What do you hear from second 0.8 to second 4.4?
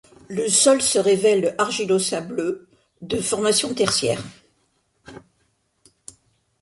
se révèle argilo-sableux, de formation tertiaire.